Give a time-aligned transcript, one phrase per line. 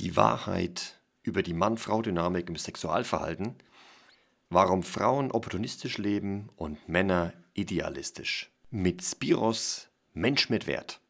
[0.00, 3.56] Die Wahrheit über die Mann-Frau-Dynamik im Sexualverhalten,
[4.48, 8.50] warum Frauen opportunistisch leben und Männer idealistisch.
[8.70, 11.02] Mit Spiros Mensch mit Wert.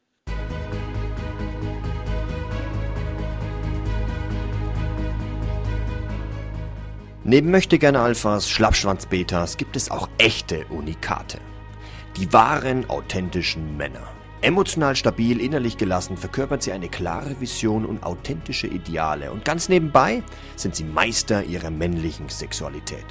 [7.22, 11.38] Neben möchtegerne Alphas, Schlappschwanz-Betas gibt es auch echte Unikate.
[12.16, 14.19] Die wahren, authentischen Männer.
[14.42, 20.22] Emotional stabil, innerlich gelassen verkörpert sie eine klare Vision und authentische Ideale und ganz nebenbei
[20.56, 23.04] sind sie Meister ihrer männlichen Sexualität.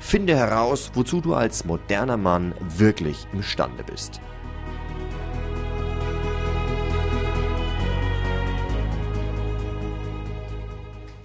[0.00, 4.20] Finde heraus, wozu du als moderner Mann wirklich imstande bist.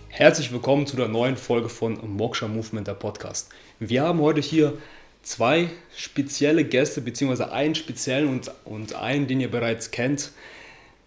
[0.10, 3.50] Herzlich willkommen zu der neuen Folge von Moksha Movement, der Podcast.
[3.80, 4.78] Wir haben heute hier
[5.24, 10.32] zwei spezielle Gäste, beziehungsweise einen speziellen und, und einen, den ihr bereits kennt.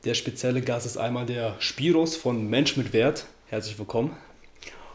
[0.04, 3.26] Der spezielle Gast ist einmal der Spiros von Mensch mit Wert.
[3.46, 4.16] Herzlich willkommen.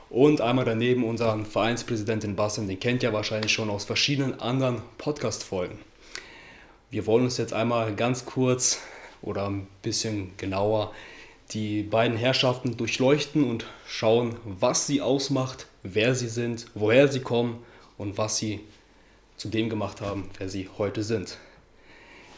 [0.10, 5.80] Und einmal daneben unseren Vereinspräsidentin Bastian, den kennt ihr wahrscheinlich schon aus verschiedenen anderen Podcast-Folgen.
[6.90, 8.82] Wir wollen uns jetzt einmal ganz kurz
[9.22, 10.92] oder ein bisschen genauer
[11.52, 17.64] die beiden Herrschaften durchleuchten und schauen, was sie ausmacht, wer sie sind, woher sie kommen
[17.98, 18.62] und was sie
[19.42, 21.40] zu dem gemacht haben, wer sie heute sind.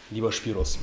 [0.09, 0.79] Lieber Spiros,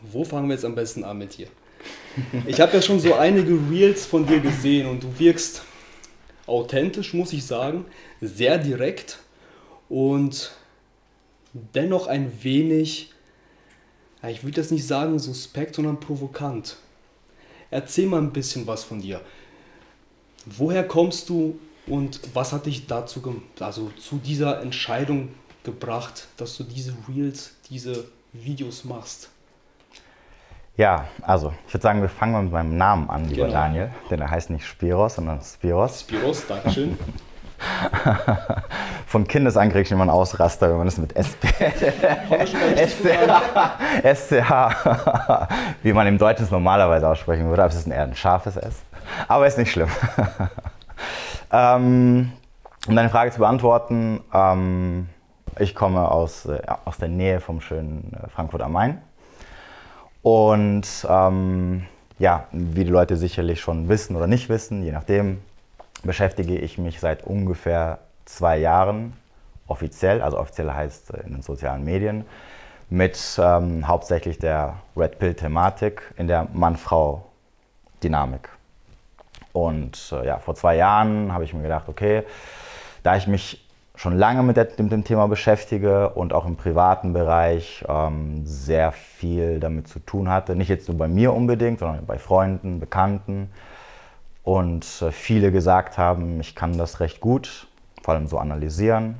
[0.00, 1.48] wo fangen wir jetzt am besten an mit dir?
[2.46, 5.60] Ich habe ja schon so einige Reels von dir gesehen und du wirkst
[6.46, 7.84] authentisch, muss ich sagen,
[8.22, 9.18] sehr direkt
[9.90, 10.52] und
[11.74, 13.12] dennoch ein wenig,
[14.26, 16.78] ich würde das nicht sagen suspekt, sondern provokant.
[17.70, 19.20] Erzähl mal ein bisschen was von dir.
[20.46, 21.58] Woher kommst du?
[21.88, 25.30] Und was hat dich dazu, also zu dieser Entscheidung
[25.64, 29.30] gebracht, dass du diese Reels, diese Videos machst?
[30.76, 33.58] Ja, also ich würde sagen, wir fangen mal mit meinem Namen an, lieber genau.
[33.58, 33.90] Daniel.
[34.10, 36.02] Denn er heißt nicht Spiros, sondern Spiros.
[36.02, 36.96] Spiros, Dankeschön.
[39.06, 41.50] Von Kindesan kriege ich immer einen Ausraster, wenn man das mit SP,
[44.04, 44.46] SCH,
[45.82, 48.82] wie man im Deutschen normalerweise aussprechen würde, aber es ist eher ein scharfes S.
[49.26, 49.88] Aber ist nicht schlimm.
[51.50, 52.32] Ähm,
[52.86, 55.08] um deine Frage zu beantworten, ähm,
[55.58, 59.02] ich komme aus, äh, aus der Nähe vom schönen äh, Frankfurt am Main.
[60.22, 61.86] Und ähm,
[62.18, 65.40] ja, wie die Leute sicherlich schon wissen oder nicht wissen, je nachdem,
[66.02, 69.14] beschäftige ich mich seit ungefähr zwei Jahren
[69.66, 72.24] offiziell, also offiziell heißt äh, in den sozialen Medien,
[72.90, 78.48] mit ähm, hauptsächlich der Red Pill-Thematik in der Mann-Frau-Dynamik.
[79.66, 82.22] Und äh, ja, vor zwei Jahren habe ich mir gedacht, okay,
[83.02, 83.64] da ich mich
[83.96, 88.92] schon lange mit, der, mit, dem Thema beschäftige und auch im privaten Bereich ähm, sehr
[88.92, 93.50] viel damit zu tun hatte, nicht jetzt nur bei mir unbedingt, sondern bei Freunden, Bekannten.
[94.44, 97.66] Und äh, viele gesagt haben, ich kann das recht gut,
[98.04, 99.18] vor allem so analysieren,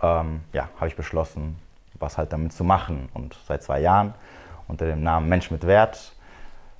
[0.00, 1.56] ähm, ja, habe ich beschlossen,
[1.98, 3.08] was halt damit zu machen.
[3.12, 4.14] Und seit zwei Jahren
[4.68, 6.12] unter dem Namen Mensch mit Wert.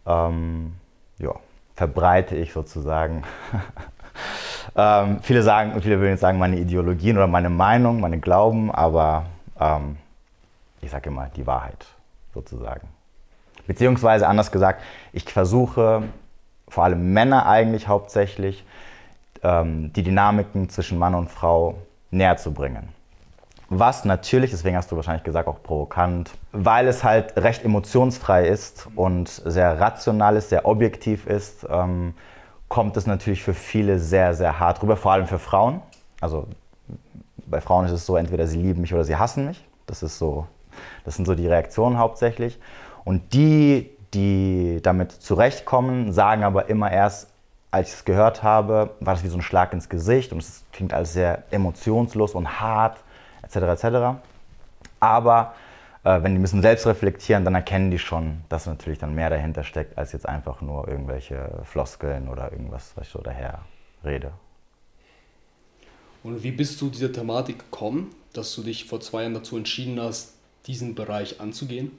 [0.07, 0.75] Ähm,
[1.19, 1.35] ja,
[1.75, 3.25] verbreite ich sozusagen.
[4.77, 9.27] ähm, viele sagen, viele würden jetzt sagen, meine Ideologien oder meine Meinung, meine Glauben, aber
[9.59, 9.97] ähm,
[10.81, 11.87] ich sage immer die Wahrheit
[12.35, 12.89] sozusagen.
[13.67, 14.83] Beziehungsweise anders gesagt,
[15.13, 16.03] ich versuche
[16.69, 18.65] vor allem Männer eigentlich hauptsächlich
[19.43, 21.77] ähm, die Dynamiken zwischen Mann und Frau
[22.11, 22.89] näher zu bringen.
[23.75, 28.87] Was natürlich, deswegen hast du wahrscheinlich gesagt, auch provokant, weil es halt recht emotionsfrei ist
[28.97, 32.13] und sehr rational ist, sehr objektiv ist, ähm,
[32.69, 35.81] kommt es natürlich für viele sehr, sehr hart rüber, vor allem für Frauen.
[36.21, 36.49] Also
[37.47, 39.65] bei Frauen ist es so, entweder sie lieben mich oder sie hassen mich.
[39.87, 40.47] Das ist so,
[41.07, 42.61] das sind so die Reaktionen hauptsächlich.
[43.05, 47.31] Und die, die damit zurechtkommen, sagen aber immer erst,
[47.71, 50.63] als ich es gehört habe, war das wie so ein Schlag ins Gesicht und es
[50.73, 52.99] klingt alles sehr emotionslos und hart
[53.43, 53.57] etc.
[53.57, 54.21] etc.
[55.01, 55.55] Aber
[56.05, 59.63] äh, wenn die bisschen selbst reflektieren, dann erkennen die schon, dass natürlich dann mehr dahinter
[59.63, 63.61] steckt, als jetzt einfach nur irgendwelche Floskeln oder irgendwas, was ich so daher
[64.05, 64.33] rede.
[66.25, 70.01] Und wie bist du dieser Thematik gekommen, dass du dich vor zwei Jahren dazu entschieden
[70.01, 70.35] hast,
[70.67, 71.93] diesen Bereich anzugehen?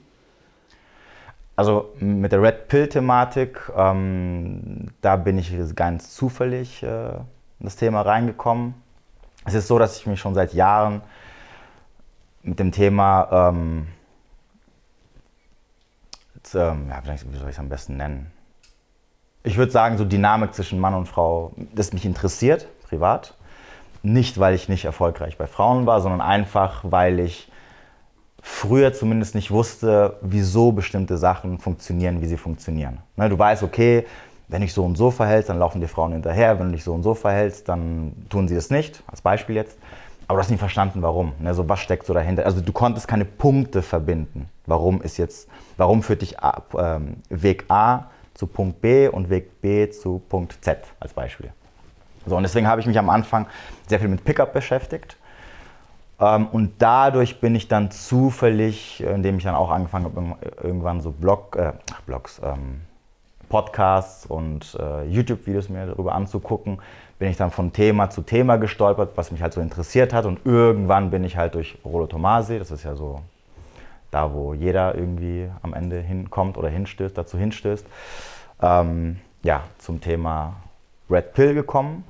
[1.56, 7.24] Also mit der Red Pill-Thematik, ähm, da bin ich ganz zufällig äh, in
[7.60, 8.74] das Thema reingekommen.
[9.44, 11.02] Es ist so, dass ich mich schon seit Jahren
[12.44, 13.86] mit dem Thema, ähm,
[16.36, 18.30] jetzt, ähm, ja, wie soll ich es am besten nennen?
[19.42, 23.34] Ich würde sagen, so Dynamik zwischen Mann und Frau, das mich interessiert, privat.
[24.02, 27.50] Nicht, weil ich nicht erfolgreich bei Frauen war, sondern einfach, weil ich
[28.42, 32.98] früher zumindest nicht wusste, wieso bestimmte Sachen funktionieren, wie sie funktionieren.
[33.16, 34.06] Ne, du weißt, okay,
[34.48, 36.92] wenn ich so und so verhältst, dann laufen die Frauen hinterher, wenn du dich so
[36.92, 39.78] und so verhältst, dann tun sie das nicht, als Beispiel jetzt.
[40.26, 41.32] Aber du hast nicht verstanden, warum.
[41.38, 41.54] Ne?
[41.54, 42.46] So, was steckt so dahinter?
[42.46, 44.48] Also du konntest keine Punkte verbinden.
[44.66, 49.60] Warum ist jetzt, warum führt dich ab, ähm, Weg A zu Punkt B und Weg
[49.60, 51.52] B zu Punkt Z als Beispiel.
[52.26, 53.46] So, und deswegen habe ich mich am Anfang
[53.86, 55.16] sehr viel mit Pickup beschäftigt.
[56.20, 61.10] Ähm, und dadurch bin ich dann zufällig, indem ich dann auch angefangen habe, irgendwann so
[61.10, 61.72] Blog, äh,
[62.06, 62.80] Blogs, ähm,
[63.48, 66.78] Podcasts und äh, YouTube-Videos mir darüber anzugucken,
[67.24, 70.26] bin ich dann von Thema zu Thema gestolpert, was mich halt so interessiert hat.
[70.26, 73.22] Und irgendwann bin ich halt durch Rolo Tomasi, das ist ja so
[74.10, 77.86] da, wo jeder irgendwie am Ende hinkommt oder hinstößt, dazu hinstößt,
[78.60, 80.56] ähm, ja, zum Thema
[81.08, 82.04] Red Pill gekommen.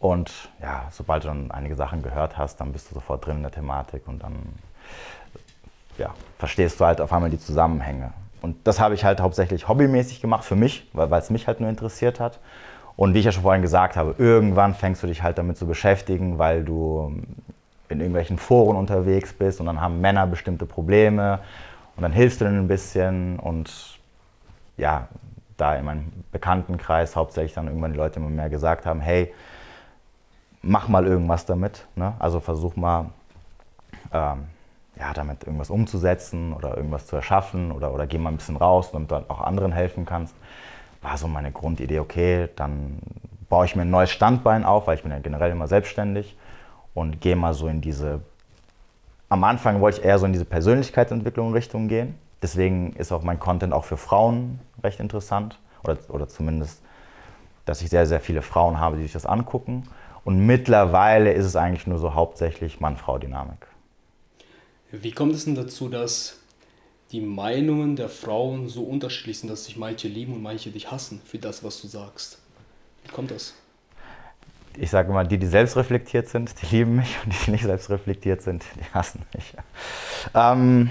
[0.00, 3.42] Und ja, sobald du dann einige Sachen gehört hast, dann bist du sofort drin in
[3.42, 4.34] der Thematik und dann
[5.96, 8.12] ja, verstehst du halt auf einmal die Zusammenhänge.
[8.42, 11.70] Und das habe ich halt hauptsächlich hobbymäßig gemacht für mich, weil es mich halt nur
[11.70, 12.40] interessiert hat.
[12.98, 15.68] Und wie ich ja schon vorhin gesagt habe, irgendwann fängst du dich halt damit zu
[15.68, 17.12] beschäftigen, weil du
[17.88, 21.38] in irgendwelchen Foren unterwegs bist und dann haben Männer bestimmte Probleme
[21.94, 24.00] und dann hilfst du denen ein bisschen und
[24.76, 25.06] ja,
[25.56, 29.32] da in meinem Bekanntenkreis hauptsächlich dann irgendwann die Leute immer mehr gesagt haben, hey,
[30.60, 31.86] mach mal irgendwas damit.
[31.94, 32.14] Ne?
[32.18, 33.10] Also versuch mal
[34.12, 34.46] ähm,
[34.98, 38.90] ja, damit irgendwas umzusetzen oder irgendwas zu erschaffen oder, oder geh mal ein bisschen raus,
[38.90, 40.34] damit du dann auch anderen helfen kannst.
[41.02, 42.98] War so meine Grundidee, okay, dann
[43.48, 46.36] baue ich mir ein neues Standbein auf, weil ich bin ja generell immer selbstständig
[46.94, 48.20] und gehe mal so in diese,
[49.28, 52.14] am Anfang wollte ich eher so in diese Persönlichkeitsentwicklung Richtung gehen.
[52.42, 56.82] Deswegen ist auch mein Content auch für Frauen recht interessant oder, oder zumindest,
[57.64, 59.84] dass ich sehr, sehr viele Frauen habe, die sich das angucken.
[60.24, 63.66] Und mittlerweile ist es eigentlich nur so hauptsächlich Mann-Frau-Dynamik.
[64.90, 66.38] Wie kommt es denn dazu, dass
[67.12, 71.20] die Meinungen der Frauen so unterschiedlich sind, dass sich manche lieben und manche dich hassen
[71.24, 72.38] für das, was du sagst?
[73.04, 73.54] Wie kommt das?
[74.76, 77.64] Ich sage immer, die, die selbst reflektiert sind, die lieben mich und die, die nicht
[77.64, 79.54] selbst reflektiert sind, die hassen mich.
[80.34, 80.90] Ähm,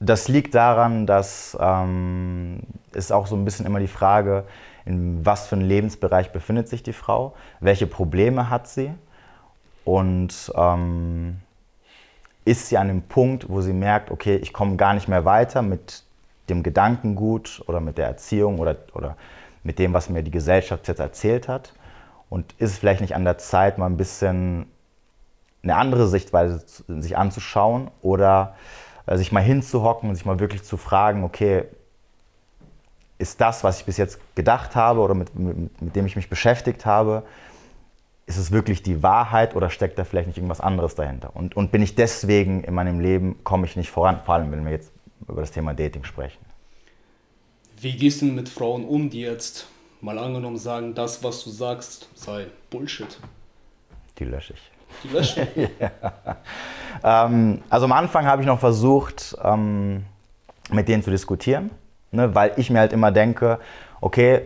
[0.00, 2.60] das liegt daran, dass ähm,
[2.92, 4.44] es auch so ein bisschen immer die Frage,
[4.84, 8.92] in was für einem Lebensbereich befindet sich die Frau, welche Probleme hat sie
[9.84, 11.40] und ähm,
[12.44, 15.62] ist sie an dem Punkt, wo sie merkt, okay, ich komme gar nicht mehr weiter
[15.62, 16.02] mit
[16.48, 19.16] dem Gedankengut oder mit der Erziehung oder, oder
[19.62, 21.72] mit dem, was mir die Gesellschaft jetzt erzählt hat.
[22.28, 24.66] Und ist es vielleicht nicht an der Zeit, mal ein bisschen
[25.62, 28.54] eine andere Sichtweise sich anzuschauen oder
[29.06, 31.64] äh, sich mal hinzuhocken und sich mal wirklich zu fragen, okay,
[33.18, 36.28] ist das, was ich bis jetzt gedacht habe oder mit, mit, mit, dem ich mich
[36.28, 37.22] beschäftigt habe,
[38.26, 41.34] ist es wirklich die Wahrheit oder steckt da vielleicht nicht irgendwas anderes dahinter?
[41.34, 44.64] Und, und bin ich deswegen in meinem Leben, komme ich nicht voran, vor allem wenn
[44.64, 44.92] wir jetzt
[45.28, 46.44] über das Thema Dating sprechen.
[47.80, 49.66] Wie gehst du mit Frauen um, die jetzt
[50.00, 53.18] mal angenommen sagen, das, was du sagst, sei Bullshit?
[54.18, 54.70] Die lösche ich.
[55.02, 55.68] Die lösche ich?
[55.80, 57.26] ja.
[57.26, 60.04] ähm, also am Anfang habe ich noch versucht, ähm,
[60.70, 61.70] mit denen zu diskutieren
[62.14, 62.34] Ne?
[62.34, 63.58] Weil ich mir halt immer denke,
[64.00, 64.42] okay,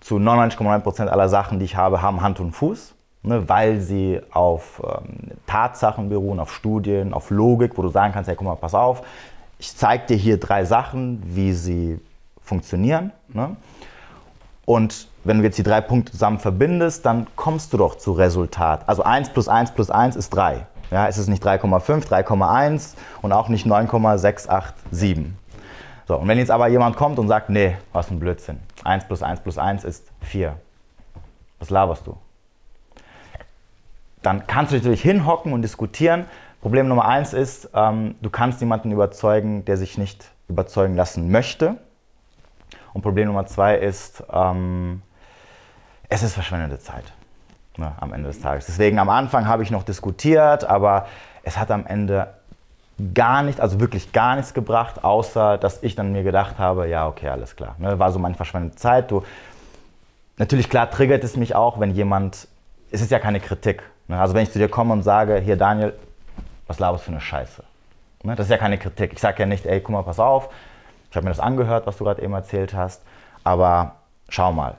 [0.00, 2.94] zu 99,9% aller Sachen, die ich habe, haben Hand und Fuß.
[3.22, 8.28] Ne, weil sie auf ähm, Tatsachen beruhen, auf Studien, auf Logik, wo du sagen kannst,
[8.28, 9.02] hey, guck mal, pass auf,
[9.58, 12.00] ich zeige dir hier drei Sachen, wie sie
[12.40, 13.12] funktionieren.
[13.28, 13.56] Ne?
[14.64, 18.88] Und wenn du jetzt die drei Punkte zusammen verbindest, dann kommst du doch zu Resultat.
[18.88, 20.66] Also 1 plus 1 plus 1 ist 3.
[20.90, 25.32] Ja, es ist nicht 3,5, 3,1 und auch nicht 9,687.
[26.06, 28.60] So, und wenn jetzt aber jemand kommt und sagt, nee, was ein Blödsinn.
[28.84, 30.54] 1 plus 1 plus 1 ist 4.
[31.58, 32.16] Was laberst du?
[34.28, 36.26] Dann kannst du natürlich hinhocken und diskutieren.
[36.60, 41.76] Problem Nummer 1 ist, ähm, du kannst niemanden überzeugen, der sich nicht überzeugen lassen möchte.
[42.92, 45.00] Und Problem Nummer 2 ist, ähm,
[46.10, 47.04] es ist verschwendete Zeit
[47.78, 48.66] ne, am Ende des Tages.
[48.66, 51.06] Deswegen am Anfang habe ich noch diskutiert, aber
[51.42, 52.34] es hat am Ende
[53.14, 57.08] gar nicht, also wirklich gar nichts gebracht, außer dass ich dann mir gedacht habe, ja,
[57.08, 57.76] okay, alles klar.
[57.78, 59.10] Ne, war so meine verschwendete Zeit.
[59.10, 59.22] Du,
[60.36, 62.46] natürlich, klar, triggert es mich auch, wenn jemand,
[62.90, 63.82] es ist ja keine Kritik.
[64.08, 64.20] Ne?
[64.20, 65.94] Also wenn ich zu dir komme und sage, hier Daniel,
[66.66, 67.62] was laberst du für eine Scheiße?
[68.24, 68.34] Ne?
[68.34, 69.12] Das ist ja keine Kritik.
[69.12, 70.48] Ich sage ja nicht, ey, guck mal, pass auf,
[71.10, 73.02] ich habe mir das angehört, was du gerade eben erzählt hast,
[73.44, 73.96] aber
[74.28, 74.74] schau mal,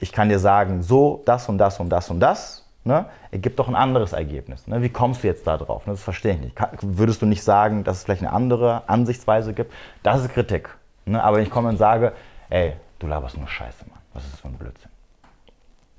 [0.00, 3.68] ich kann dir sagen, so, das und das und das und das ne, ergibt doch
[3.68, 4.66] ein anderes Ergebnis.
[4.66, 4.82] Ne?
[4.82, 5.86] Wie kommst du jetzt da drauf?
[5.86, 5.92] Ne?
[5.92, 6.56] Das verstehe ich nicht.
[6.82, 9.72] würdest du nicht sagen, dass es vielleicht eine andere Ansichtsweise gibt?
[10.02, 10.70] Das ist Kritik.
[11.04, 11.22] Ne?
[11.22, 12.12] Aber wenn ich komme und sage,
[12.50, 13.98] ey, du laberst nur Scheiße, Mann.
[14.14, 14.90] Was ist das für ein Blödsinn?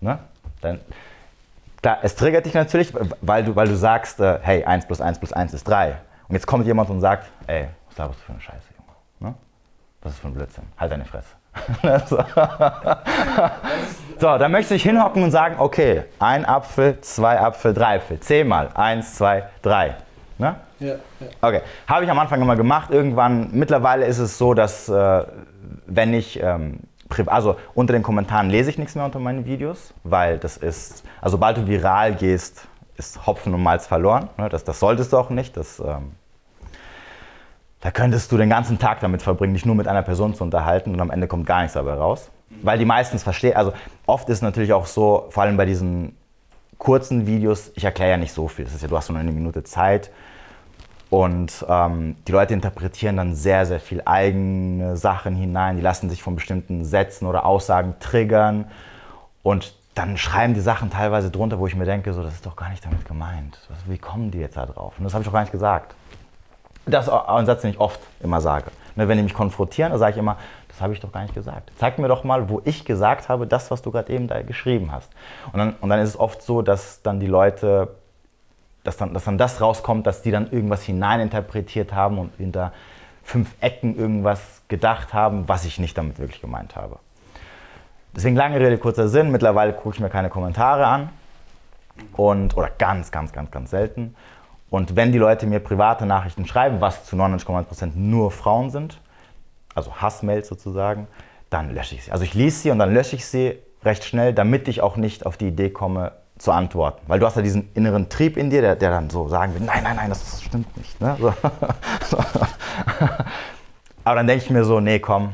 [0.01, 0.19] Ne?
[0.61, 0.79] Dann,
[1.83, 5.19] klar, es triggert dich natürlich, weil du, weil du sagst, äh, hey, 1 plus 1
[5.19, 5.95] plus 1 ist 3.
[6.27, 9.33] Und jetzt kommt jemand und sagt, ey, was laberst du für eine Scheiße, Junge?
[9.33, 9.35] Ne?
[10.01, 10.63] Was ist für ein Blödsinn?
[10.77, 11.27] Halt deine Fresse.
[14.19, 18.19] so, dann möchte ich hinhocken und sagen, okay, ein Apfel, zwei Apfel, drei Apfel.
[18.19, 18.69] Zehnmal.
[18.73, 19.95] Eins, zwei, drei.
[20.39, 20.55] Ne?
[20.79, 20.97] Ja, ja.
[21.41, 22.89] Okay, habe ich am Anfang immer gemacht.
[22.89, 25.23] Irgendwann, mittlerweile ist es so, dass äh,
[25.85, 26.79] wenn ich, ähm,
[27.27, 31.37] also unter den Kommentaren lese ich nichts mehr unter meinen Videos, weil das ist, also
[31.37, 32.67] sobald du viral gehst,
[32.97, 34.29] ist Hopfen und Malz verloren.
[34.37, 34.49] Ne?
[34.49, 35.57] Das, das solltest du auch nicht.
[35.57, 36.11] Das, ähm,
[37.81, 40.93] da könntest du den ganzen Tag damit verbringen, dich nur mit einer Person zu unterhalten
[40.93, 42.29] und am Ende kommt gar nichts dabei raus.
[42.61, 43.73] Weil die meistens verstehen, also
[44.05, 46.15] oft ist es natürlich auch so, vor allem bei diesen
[46.77, 49.31] kurzen Videos, ich erkläre ja nicht so viel, das ist ja, du hast nur eine
[49.31, 50.11] Minute Zeit
[51.13, 56.23] und ähm, die Leute interpretieren dann sehr, sehr viel eigene Sachen hinein, die lassen sich
[56.23, 58.65] von bestimmten Sätzen oder Aussagen triggern
[59.43, 62.55] und dann schreiben die Sachen teilweise drunter, wo ich mir denke, so, das ist doch
[62.55, 63.59] gar nicht damit gemeint.
[63.85, 64.95] Wie kommen die jetzt da drauf?
[64.97, 65.93] Und das habe ich doch gar nicht gesagt.
[66.87, 68.71] Das ist ein Satz, den ich oft immer sage.
[68.95, 71.35] Ne, wenn die mich konfrontieren, dann sage ich immer, das habe ich doch gar nicht
[71.35, 71.71] gesagt.
[71.77, 74.91] Zeig mir doch mal, wo ich gesagt habe, das, was du gerade eben da geschrieben
[74.91, 75.11] hast.
[75.51, 77.89] Und dann, und dann ist es oft so, dass dann die Leute,
[78.83, 82.73] dass dann, dass dann das rauskommt, dass die dann irgendwas hineininterpretiert haben und hinter
[83.23, 86.99] fünf Ecken irgendwas gedacht haben, was ich nicht damit wirklich gemeint habe.
[88.15, 89.31] Deswegen lange Rede, kurzer Sinn.
[89.31, 91.09] Mittlerweile gucke ich mir keine Kommentare an.
[92.13, 94.15] Und, oder ganz, ganz, ganz, ganz selten.
[94.69, 98.99] Und wenn die Leute mir private Nachrichten schreiben, was zu 99,9% nur Frauen sind,
[99.75, 101.07] also Hassmails sozusagen,
[101.49, 102.11] dann lösche ich sie.
[102.11, 105.25] Also ich lese sie und dann lösche ich sie recht schnell, damit ich auch nicht
[105.25, 106.13] auf die Idee komme,
[106.43, 107.01] zu antworten.
[107.07, 109.61] Weil du hast ja diesen inneren Trieb in dir, der, der dann so sagen will,
[109.61, 110.99] nein, nein, nein, das, das stimmt nicht.
[110.99, 111.15] Ne?
[112.09, 112.17] So.
[114.03, 115.31] Aber dann denke ich mir so, nee, komm,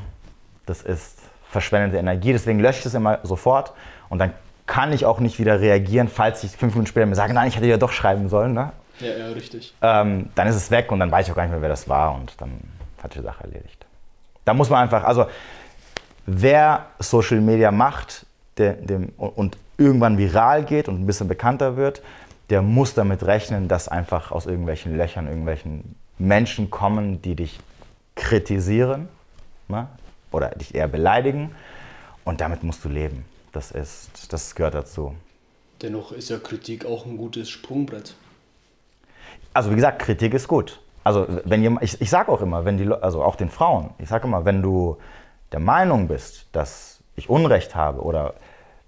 [0.68, 1.18] das ist
[1.50, 2.32] verschwendete Energie.
[2.32, 3.74] Deswegen lösche ich es immer sofort
[4.10, 4.34] und dann
[4.68, 7.56] kann ich auch nicht wieder reagieren, falls ich fünf Minuten später mir sage, nein, ich
[7.56, 8.54] hätte ja doch schreiben sollen.
[8.54, 8.72] Ne?
[9.00, 9.74] Ja, ja, richtig.
[9.82, 11.90] Ähm, dann ist es weg und dann weiß ich auch gar nicht mehr, wer das
[11.90, 12.52] war und dann
[13.02, 13.88] hat die Sache erledigt.
[14.46, 15.26] Da muss man einfach, also
[16.28, 22.02] wer Social Media macht der, dem, und irgendwann viral geht und ein bisschen bekannter wird,
[22.50, 27.60] der muss damit rechnen, dass einfach aus irgendwelchen Löchern irgendwelchen Menschen kommen, die dich
[28.16, 29.08] kritisieren
[29.68, 29.88] ne?
[30.32, 31.56] oder dich eher beleidigen
[32.26, 33.26] und damit musst du leben.
[33.52, 35.16] Das, ist, das gehört dazu.
[35.82, 38.16] Dennoch ist ja Kritik auch ein gutes Sprungbrett
[39.54, 40.80] also wie gesagt, Kritik ist gut.
[41.04, 44.10] Also wenn jemand, ich, ich sage auch immer, wenn die, also auch den Frauen, ich
[44.10, 44.98] sage immer, wenn du
[45.52, 48.36] der Meinung bist, dass ich Unrecht habe oder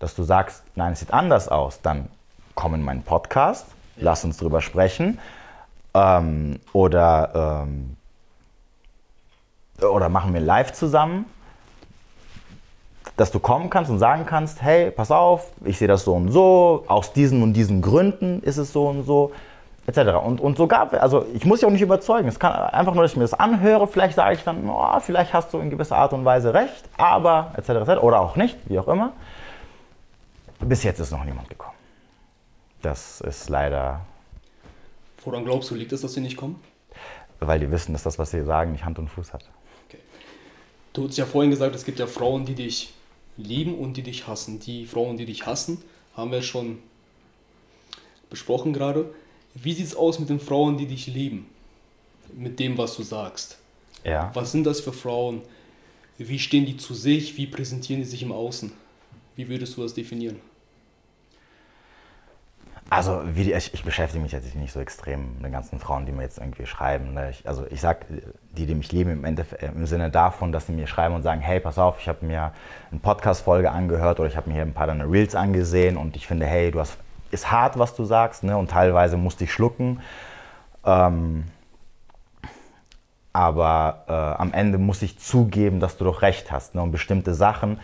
[0.02, 2.10] dass du sagst, nein, es sieht anders aus, dann
[2.56, 3.68] komm in meinen Podcast,
[3.98, 5.20] lass uns drüber sprechen.
[5.94, 7.96] Ähm, oder, ähm,
[9.80, 11.26] oder machen wir live zusammen,
[13.16, 16.32] dass du kommen kannst und sagen kannst, hey, pass auf, ich sehe das so und
[16.32, 19.32] so, aus diesen und diesen Gründen ist es so und so
[19.86, 20.16] etc.
[20.26, 22.28] Und, und sogar, also ich muss dich auch nicht überzeugen.
[22.28, 25.34] Es kann einfach nur, dass ich mir das anhöre, vielleicht sage ich dann, oh, vielleicht
[25.34, 27.70] hast du in gewisser Art und Weise recht, aber etc.
[27.70, 28.02] etc.
[28.02, 29.12] oder auch nicht, wie auch immer.
[30.62, 31.76] Bis jetzt ist noch niemand gekommen.
[32.82, 34.06] Das ist leider.
[35.24, 36.60] Woran glaubst du, liegt es, dass sie nicht kommen?
[37.40, 39.50] Weil die wissen, dass das, was sie sagen, nicht Hand und Fuß hat.
[39.88, 40.00] Okay.
[40.94, 42.94] Du hast ja vorhin gesagt, es gibt ja Frauen, die dich
[43.38, 44.60] lieben und die dich hassen.
[44.60, 45.82] Die Frauen, die dich hassen,
[46.16, 46.80] haben wir schon
[48.30, 49.14] besprochen gerade.
[49.54, 51.48] Wie sieht es aus mit den Frauen, die dich lieben?
[52.34, 53.58] Mit dem, was du sagst.
[54.04, 54.32] Ja.
[54.34, 55.42] Was sind das für Frauen?
[56.18, 57.38] Wie stehen die zu sich?
[57.38, 58.72] Wie präsentieren die sich im Außen?
[59.36, 60.40] Wie würdest du das definieren?
[62.92, 66.12] Also die, ich, ich, beschäftige mich jetzt nicht so extrem mit den ganzen Frauen, die
[66.12, 67.14] mir jetzt irgendwie schreiben.
[67.14, 67.30] Ne?
[67.30, 68.06] Ich, also ich sag,
[68.58, 71.40] die, die mich lieben, im, Endeffekt, im Sinne davon, dass sie mir schreiben und sagen,
[71.40, 72.52] hey, pass auf, ich habe mir
[72.92, 76.28] eine Podcast-Folge angehört oder ich habe mir hier ein paar deine Reels angesehen und ich
[76.28, 76.98] finde, hey, du hast
[77.32, 78.58] ist hart, was du sagst, ne?
[78.58, 80.02] und teilweise musste ich schlucken.
[80.86, 81.46] Ähm,
[83.34, 86.76] aber äh, am Ende muss ich zugeben, dass du doch recht hast.
[86.76, 86.82] Ne?
[86.82, 87.80] Und bestimmte Sachen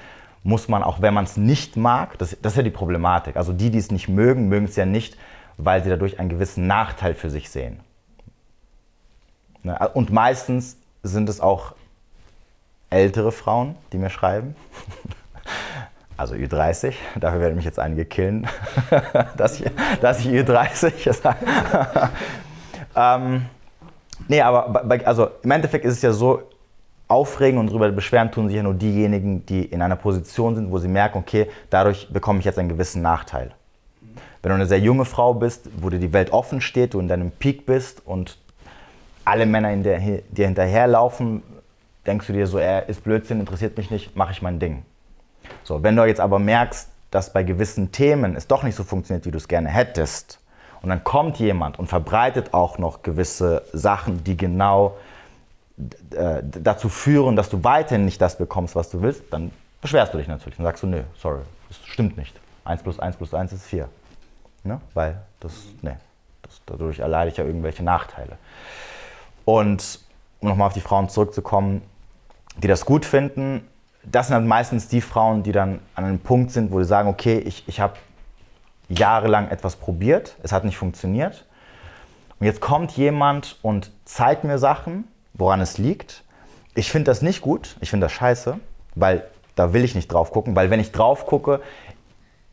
[0.47, 3.35] muss man, auch wenn man es nicht mag, das, das ist ja die Problematik.
[3.35, 5.17] Also die, die es nicht mögen, mögen es ja nicht,
[5.57, 7.81] weil sie dadurch einen gewissen Nachteil für sich sehen.
[9.63, 9.77] Ne?
[9.93, 11.75] Und meistens sind es auch
[12.89, 14.55] ältere Frauen, die mir schreiben.
[16.17, 18.47] also Ü30, dafür werden mich jetzt einige killen,
[19.35, 21.45] dass, ich, dass ich Ü30 sage.
[22.95, 23.47] ähm,
[24.29, 26.41] nee, aber bei, also im Endeffekt ist es ja so,
[27.07, 30.77] aufregen und darüber beschweren tun sich ja nur diejenigen, die in einer Position sind, wo
[30.77, 33.51] sie merken, okay, dadurch bekomme ich jetzt einen gewissen Nachteil.
[34.41, 37.07] Wenn du eine sehr junge Frau bist, wo dir die Welt offen steht, du in
[37.07, 38.37] deinem Peak bist und
[39.25, 41.43] alle Männer in der, dir hinterherlaufen,
[42.05, 44.83] denkst du dir so, er ist Blödsinn, interessiert mich nicht, mache ich mein Ding.
[45.63, 49.25] So, wenn du jetzt aber merkst, dass bei gewissen Themen es doch nicht so funktioniert,
[49.25, 50.39] wie du es gerne hättest,
[50.81, 54.95] und dann kommt jemand und verbreitet auch noch gewisse Sachen, die genau
[55.77, 60.27] dazu führen, dass du weiterhin nicht das bekommst, was du willst, dann beschwerst du dich
[60.27, 60.57] natürlich.
[60.57, 62.39] Dann sagst du, nee, sorry, das stimmt nicht.
[62.65, 63.87] 1 plus 1 plus 1 ist 4.
[64.63, 64.81] Ne?
[64.93, 65.95] Weil das, nee,
[66.41, 68.37] das, dadurch erleide ich ja irgendwelche Nachteile.
[69.45, 69.99] Und
[70.39, 71.81] um nochmal auf die Frauen zurückzukommen,
[72.57, 73.67] die das gut finden,
[74.03, 77.07] das sind halt meistens die Frauen, die dann an einem Punkt sind, wo sie sagen,
[77.09, 77.95] okay, ich, ich habe
[78.89, 81.45] jahrelang etwas probiert, es hat nicht funktioniert.
[82.39, 85.05] Und jetzt kommt jemand und zeigt mir Sachen,
[85.37, 86.23] woran es liegt.
[86.75, 88.59] Ich finde das nicht gut, ich finde das scheiße,
[88.95, 91.61] weil da will ich nicht drauf gucken, weil wenn ich drauf gucke,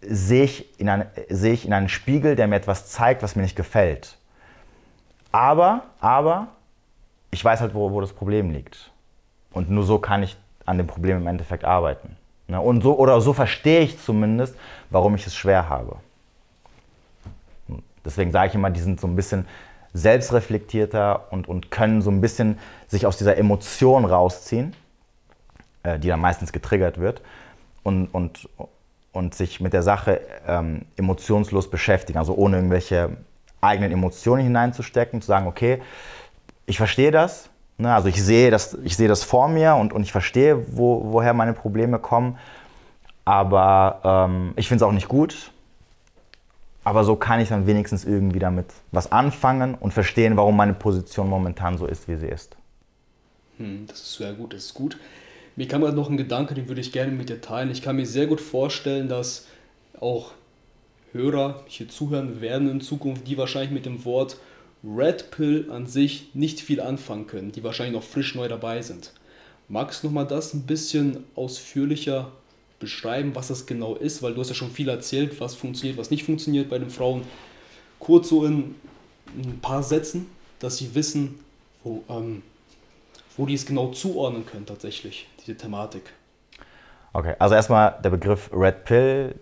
[0.00, 3.56] sehe ich, in sehe ich in einen Spiegel, der mir etwas zeigt, was mir nicht
[3.56, 4.16] gefällt.
[5.32, 6.48] Aber, aber,
[7.30, 8.90] ich weiß halt, wo, wo das Problem liegt.
[9.52, 12.16] Und nur so kann ich an dem Problem im Endeffekt arbeiten.
[12.48, 12.60] Ne?
[12.60, 14.56] Und so, oder so verstehe ich zumindest,
[14.90, 15.96] warum ich es schwer habe.
[18.04, 19.46] Deswegen sage ich immer, die sind so ein bisschen
[19.94, 22.58] selbstreflektierter und, und können so ein bisschen
[22.88, 24.74] sich aus dieser Emotion rausziehen,
[25.84, 27.22] äh, die dann meistens getriggert wird,
[27.84, 28.48] und, und,
[29.12, 33.10] und sich mit der Sache ähm, emotionslos beschäftigen, also ohne irgendwelche
[33.60, 35.80] eigenen Emotionen hineinzustecken, zu sagen, okay,
[36.66, 40.02] ich verstehe das, ne, also ich sehe das, ich sehe das vor mir und, und
[40.02, 42.38] ich verstehe, wo, woher meine Probleme kommen,
[43.24, 45.52] aber ähm, ich finde es auch nicht gut
[46.84, 51.28] aber so kann ich dann wenigstens irgendwie damit was anfangen und verstehen, warum meine Position
[51.28, 52.56] momentan so ist, wie sie ist.
[53.58, 54.98] Hm, das ist sehr gut, das ist gut.
[55.56, 57.70] Mir kam gerade noch ein Gedanke, den würde ich gerne mit dir teilen.
[57.70, 59.46] Ich kann mir sehr gut vorstellen, dass
[60.00, 60.32] auch
[61.12, 64.36] Hörer hier zuhören werden in Zukunft, die wahrscheinlich mit dem Wort
[64.84, 69.12] Red Pill an sich nicht viel anfangen können, die wahrscheinlich noch frisch neu dabei sind.
[69.68, 72.32] Magst du nochmal das ein bisschen ausführlicher
[72.84, 76.10] beschreiben, was das genau ist, weil du hast ja schon viel erzählt, was funktioniert, was
[76.10, 77.22] nicht funktioniert bei den Frauen.
[77.98, 78.74] Kurz so in
[79.36, 80.26] ein paar Sätzen,
[80.58, 81.40] dass sie wissen,
[81.82, 82.42] wo, ähm,
[83.36, 86.02] wo die es genau zuordnen können tatsächlich, diese Thematik.
[87.12, 89.34] Okay, also erstmal der Begriff Red Pill,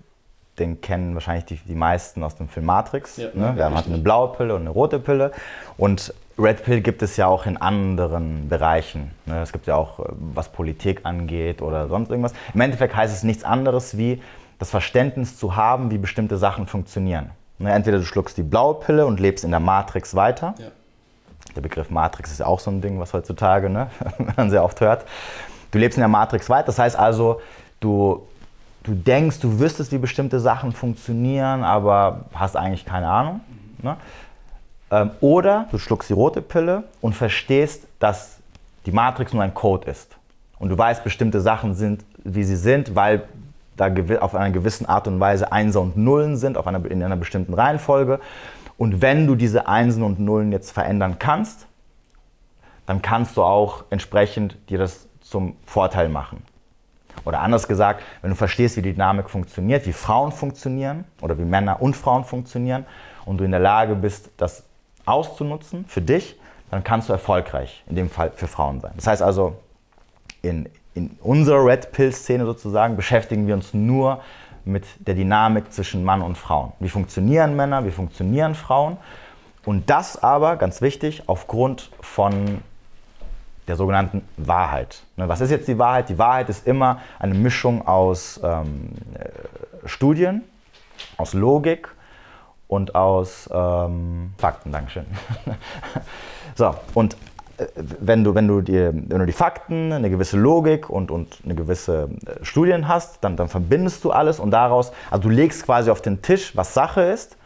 [0.58, 3.16] den kennen wahrscheinlich die, die meisten aus dem Film Matrix.
[3.16, 3.56] Ja, ne?
[3.56, 5.32] Wir haben eine blaue Pille und eine rote Pille.
[5.78, 9.10] Und Red Pill gibt es ja auch in anderen Bereichen.
[9.26, 9.42] Ne?
[9.42, 12.32] Es gibt ja auch, äh, was Politik angeht oder sonst irgendwas.
[12.54, 14.22] Im Endeffekt heißt es nichts anderes wie
[14.58, 17.30] das Verständnis zu haben, wie bestimmte Sachen funktionieren.
[17.58, 17.72] Ne?
[17.72, 20.54] Entweder du schluckst die blaue Pille und lebst in der Matrix weiter.
[20.58, 20.66] Ja.
[21.54, 23.88] Der Begriff Matrix ist ja auch so ein Ding, was heutzutage ne?
[24.36, 25.04] man sehr oft hört.
[25.70, 26.66] Du lebst in der Matrix weiter.
[26.66, 27.40] Das heißt also,
[27.80, 28.26] du
[28.82, 33.40] du denkst, du wüsstest, wie bestimmte Sachen funktionieren, aber hast eigentlich keine Ahnung.
[33.82, 33.96] Ne?
[34.92, 38.38] Ähm, oder du schluckst die rote Pille und verstehst, dass
[38.86, 40.16] die Matrix nur ein Code ist.
[40.58, 43.24] Und du weißt, bestimmte Sachen sind, wie sie sind, weil
[43.76, 43.88] da
[44.20, 47.54] auf einer gewissen Art und Weise Einser und Nullen sind, auf einer, in einer bestimmten
[47.54, 48.20] Reihenfolge.
[48.76, 51.66] Und wenn du diese Einsen und Nullen jetzt verändern kannst,
[52.86, 56.42] dann kannst du auch entsprechend dir das zum Vorteil machen.
[57.24, 61.44] Oder anders gesagt, wenn du verstehst, wie die Dynamik funktioniert, wie Frauen funktionieren oder wie
[61.44, 62.84] Männer und Frauen funktionieren
[63.24, 64.64] und du in der Lage bist, das
[65.04, 66.38] auszunutzen für dich,
[66.70, 68.92] dann kannst du erfolgreich in dem Fall für Frauen sein.
[68.96, 69.56] Das heißt also,
[70.42, 74.20] in, in unserer Red Pill-Szene sozusagen beschäftigen wir uns nur
[74.64, 76.72] mit der Dynamik zwischen Mann und Frauen.
[76.80, 78.96] Wie funktionieren Männer, wie funktionieren Frauen?
[79.64, 82.62] Und das aber, ganz wichtig, aufgrund von
[83.68, 85.02] der sogenannten Wahrheit.
[85.16, 86.08] Ne, was ist jetzt die Wahrheit?
[86.08, 90.42] Die Wahrheit ist immer eine Mischung aus ähm, äh, Studien,
[91.16, 91.88] aus Logik
[92.72, 94.72] und aus ähm, Fakten.
[94.72, 95.04] Dankeschön.
[96.54, 97.18] so, und
[97.58, 101.38] äh, wenn du, wenn, du die, wenn du die Fakten, eine gewisse Logik und, und
[101.44, 105.66] eine gewisse äh, Studien hast, dann, dann verbindest du alles und daraus, also du legst
[105.66, 107.36] quasi auf den Tisch, was Sache ist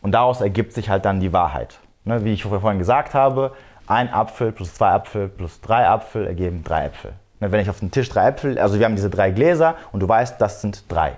[0.00, 1.78] und daraus ergibt sich halt dann die Wahrheit.
[2.04, 3.52] Ne, wie ich vorhin gesagt habe,
[3.86, 7.12] ein Apfel plus zwei Apfel plus drei Apfel ergeben drei Äpfel.
[7.40, 10.00] Ne, wenn ich auf den Tisch drei Äpfel, also wir haben diese drei Gläser und
[10.00, 11.16] du weißt, das sind drei.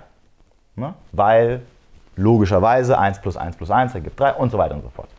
[0.75, 0.93] Ne?
[1.13, 1.61] Weil
[2.15, 5.09] logischerweise 1 plus 1 plus 1 ergibt 3 und so weiter und so fort.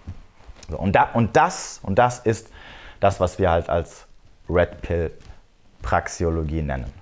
[0.68, 2.50] So, und, da, und, das, und das ist
[3.00, 4.06] das, was wir halt als
[4.48, 5.10] Red Pill
[5.82, 6.92] Praxiologie nennen.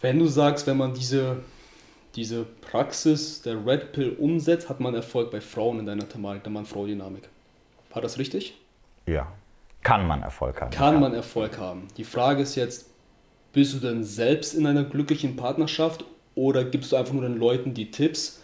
[0.00, 1.38] Wenn du sagst, wenn man diese,
[2.14, 6.52] diese Praxis der Red Pill umsetzt, hat man Erfolg bei Frauen in deiner Thematik, der
[6.52, 7.28] Mann-Frau-Dynamik.
[7.92, 8.58] War das richtig?
[9.06, 9.26] Ja.
[9.82, 10.70] Kann man Erfolg haben.
[10.70, 11.00] Kann ja.
[11.00, 11.88] man Erfolg haben.
[11.98, 12.90] Die Frage ist jetzt,
[13.52, 17.74] bist du denn selbst in einer glücklichen Partnerschaft oder gibst du einfach nur den Leuten
[17.74, 18.40] die Tipps,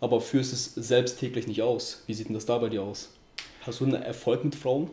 [0.00, 2.02] aber führst es selbst täglich nicht aus?
[2.06, 3.10] Wie sieht denn das da bei dir aus?
[3.66, 4.90] Hast du einen Erfolg mit Frauen?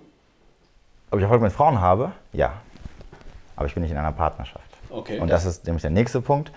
[1.11, 2.11] Ob ich Erfolg mit Frauen habe?
[2.33, 2.61] Ja.
[3.55, 4.69] Aber ich bin nicht in einer Partnerschaft.
[4.89, 5.19] Okay.
[5.19, 6.51] Und das ist nämlich der nächste Punkt.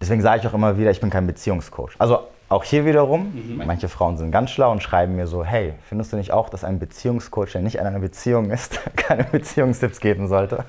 [0.00, 1.92] Deswegen sage ich auch immer wieder, ich bin kein Beziehungscoach.
[1.98, 3.32] Also auch hier wiederum,
[3.64, 6.64] manche Frauen sind ganz schlau und schreiben mir so, hey, findest du nicht auch, dass
[6.64, 10.64] ein Beziehungscoach, der nicht in einer Beziehung ist, keine Beziehungstipps geben sollte?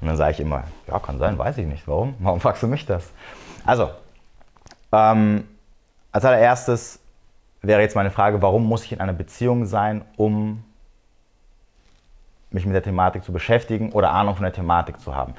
[0.00, 1.88] Und dann sage ich immer, ja, kann sein, weiß ich nicht.
[1.88, 2.14] Warum?
[2.20, 3.10] Warum fragst du mich das?
[3.64, 3.90] Also,
[4.92, 5.46] ähm,
[6.12, 7.00] als allererstes
[7.62, 10.64] wäre jetzt meine Frage, warum muss ich in einer Beziehung sein, um
[12.50, 15.34] mich mit der Thematik zu beschäftigen oder Ahnung von der Thematik zu haben?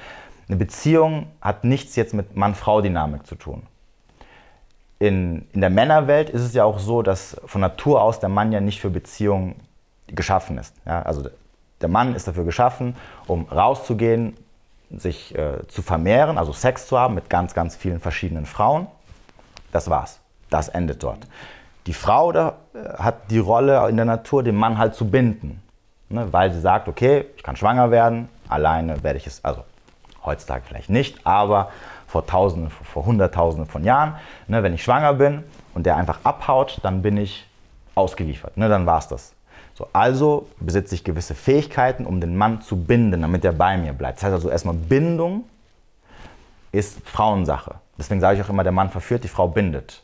[0.47, 3.63] Eine Beziehung hat nichts jetzt mit Mann-Frau-Dynamik zu tun.
[4.99, 8.51] In, in der Männerwelt ist es ja auch so, dass von Natur aus der Mann
[8.51, 9.55] ja nicht für Beziehungen
[10.07, 10.75] geschaffen ist.
[10.85, 11.27] Ja, also
[11.81, 12.95] der Mann ist dafür geschaffen,
[13.27, 14.35] um rauszugehen,
[14.97, 18.87] sich äh, zu vermehren, also Sex zu haben mit ganz, ganz vielen verschiedenen Frauen.
[19.71, 20.19] Das war's.
[20.49, 21.19] Das endet dort.
[21.87, 25.61] Die Frau da, äh, hat die Rolle in der Natur, den Mann halt zu binden.
[26.11, 29.63] Ne, weil sie sagt, okay, ich kann schwanger werden, alleine werde ich es, also
[30.25, 31.69] heutzutage vielleicht nicht, aber
[32.05, 34.15] vor Tausenden, vor Hunderttausenden von Jahren,
[34.47, 37.47] ne, wenn ich schwanger bin und der einfach abhaut, dann bin ich
[37.95, 38.57] ausgeliefert.
[38.57, 39.33] Ne, dann war's das.
[39.81, 43.93] So, also besitze ich gewisse Fähigkeiten, um den Mann zu binden, damit er bei mir
[43.93, 44.17] bleibt.
[44.17, 45.45] Das heißt also erstmal, Bindung
[46.71, 47.75] ist Frauensache.
[47.97, 50.03] Deswegen sage ich auch immer, der Mann verführt, die Frau bindet.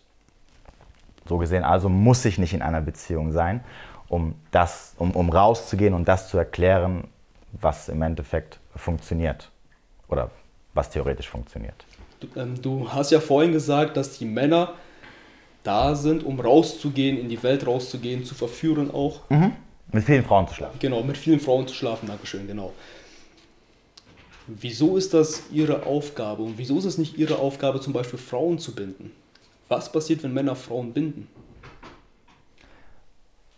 [1.29, 3.63] So gesehen, also muss ich nicht in einer Beziehung sein,
[4.09, 7.03] um, das, um, um rauszugehen und das zu erklären,
[7.51, 9.51] was im Endeffekt funktioniert
[10.07, 10.31] oder
[10.73, 11.85] was theoretisch funktioniert.
[12.19, 14.73] Du, ähm, du hast ja vorhin gesagt, dass die Männer
[15.61, 19.21] da sind, um rauszugehen, in die Welt rauszugehen, zu verführen auch.
[19.91, 20.77] Mit vielen Frauen zu schlafen.
[20.79, 22.73] Genau, mit vielen Frauen zu schlafen, Dankeschön, genau.
[24.47, 28.59] Wieso ist das ihre Aufgabe und wieso ist es nicht ihre Aufgabe, zum Beispiel Frauen
[28.59, 29.11] zu binden?
[29.67, 31.27] Was passiert, wenn Männer Frauen binden?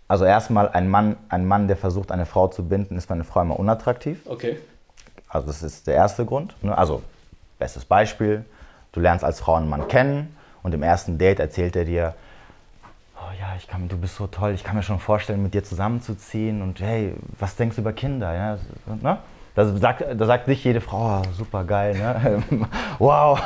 [0.07, 3.23] Also erstmal ein Mann, ein Mann, der versucht, eine Frau zu binden, ist für eine
[3.23, 4.19] Frau immer unattraktiv.
[4.25, 4.57] Okay.
[5.27, 6.55] Also das ist der erste Grund.
[6.63, 6.75] ne?
[6.75, 7.03] Also
[7.59, 8.43] bestes Beispiel,
[8.91, 12.15] du lernst als Frau einen Mann kennen und im ersten Date erzählt er dir,
[13.21, 15.63] oh ja, ich kann, du bist so toll, ich kann mir schon vorstellen, mit dir
[15.63, 18.33] zusammenzuziehen und hey, was denkst du über Kinder?
[18.33, 18.57] Ja,
[19.01, 19.17] ne?
[19.55, 22.43] Da sagt, da sagt nicht jede Frau, oh, super geil, ne?
[22.99, 23.39] wow,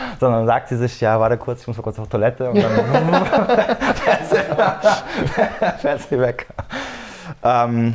[0.20, 2.72] sondern sagt sie sich, ja, warte kurz, ich muss mal kurz auf Toilette und dann
[5.78, 6.46] fährt sie weg.
[7.42, 7.94] Ähm,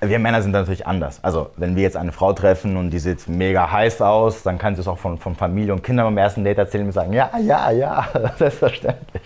[0.00, 1.22] wir Männer sind natürlich anders.
[1.22, 4.74] Also, wenn wir jetzt eine Frau treffen und die sieht mega heiß aus, dann kann
[4.74, 7.30] sie es auch von, von Familie und Kindern beim ersten Date erzählen und sagen: Ja,
[7.38, 9.22] ja, ja, selbstverständlich.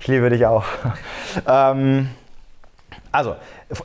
[0.00, 0.64] Ich liebe dich auch.
[1.46, 2.10] Ähm,
[3.12, 3.36] also,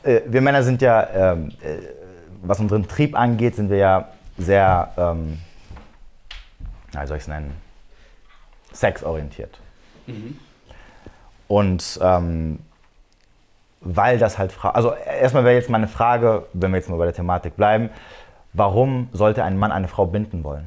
[0.02, 1.78] äh, wir Männer sind ja, ähm, äh,
[2.42, 5.38] was unseren Trieb angeht, sind wir ja sehr, ähm,
[6.92, 7.54] wie soll ich es nennen,
[8.72, 9.58] sexorientiert.
[11.48, 12.58] Und ähm,
[13.80, 17.04] weil das halt, Fra also erstmal wäre jetzt meine Frage, wenn wir jetzt mal bei
[17.04, 17.90] der Thematik bleiben,
[18.52, 20.66] warum sollte ein Mann eine Frau binden wollen?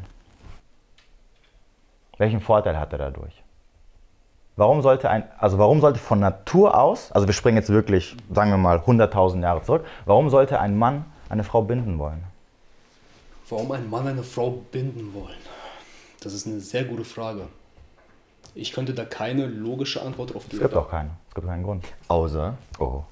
[2.17, 3.38] Welchen Vorteil hat er dadurch?
[4.59, 8.51] Warum sollte ein, also warum sollte von Natur aus, also wir springen jetzt wirklich, sagen
[8.51, 12.25] wir mal 100.000 Jahre zurück, warum sollte ein Mann eine Frau binden wollen?
[13.49, 15.37] Warum ein Mann eine Frau binden wollen?
[16.21, 17.43] Das ist eine sehr gute Frage.
[18.53, 20.63] Ich könnte da keine logische Antwort drauf Es geben.
[20.63, 21.85] gibt auch keinen, es gibt keinen Grund.
[22.09, 23.03] Außer Oh.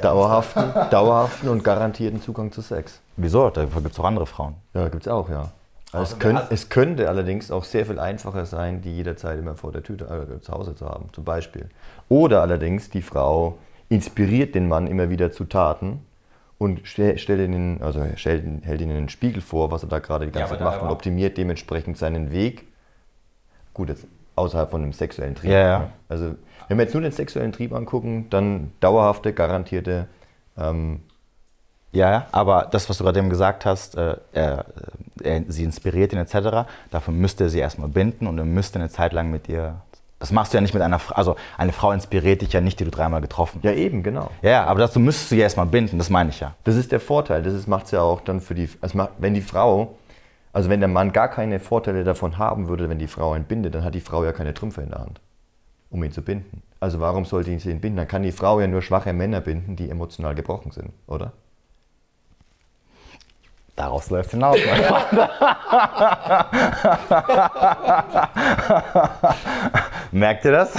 [0.00, 3.02] dauerhaften, dauerhaften und garantierten Zugang zu Sex.
[3.18, 3.50] Wieso?
[3.50, 4.54] Dafür gibt es auch andere Frauen.
[4.72, 5.50] Ja, gibt es auch, ja.
[5.94, 8.94] Also es, Außer könnt, wer hat- es könnte allerdings auch sehr viel einfacher sein, die
[8.96, 11.68] jederzeit immer vor der Tüte äh, zu Hause zu haben, zum Beispiel.
[12.08, 16.00] Oder allerdings die Frau inspiriert den Mann immer wieder zu Taten
[16.58, 20.26] und stell, stellt ihn, also hält ihn in den Spiegel vor, was er da gerade
[20.26, 22.66] die ganze aber Zeit macht und optimiert dementsprechend seinen Weg.
[23.72, 25.50] Gut, jetzt außerhalb von dem sexuellen Trieb.
[25.50, 25.78] Ja, ja.
[25.80, 25.88] ne?
[26.08, 26.34] Also
[26.68, 30.06] wenn wir jetzt nur den sexuellen Trieb angucken, dann dauerhafte, garantierte
[30.56, 31.00] ähm,
[31.94, 34.64] Ja, aber das, was du gerade eben gesagt hast, äh, er,
[35.22, 38.90] er, sie inspiriert ihn etc., dafür müsste er sie erstmal binden und er müsste eine
[38.90, 39.76] Zeit lang mit ihr.
[40.18, 41.14] Das machst du ja nicht mit einer Frau.
[41.14, 43.64] Also eine Frau inspiriert dich ja nicht, die du dreimal getroffen hast.
[43.64, 44.30] ja eben, genau.
[44.42, 46.54] Ja, aber dazu müsstest du ja erstmal binden, das meine ich ja.
[46.64, 47.42] Das ist der Vorteil.
[47.42, 48.68] Das macht es ja auch dann für die.
[48.80, 49.94] Also macht, wenn die Frau,
[50.52, 53.76] also wenn der Mann gar keine Vorteile davon haben würde, wenn die Frau ihn bindet,
[53.76, 55.20] dann hat die Frau ja keine Trümpfe in der Hand,
[55.90, 56.62] um ihn zu binden.
[56.80, 57.98] Also warum sollte sie ihn binden?
[57.98, 61.32] Dann kann die Frau ja nur schwache Männer binden, die emotional gebrochen sind, oder?
[63.76, 65.06] Daraus läuft hinaus, mein Freund.
[70.12, 70.72] Merkt ihr das?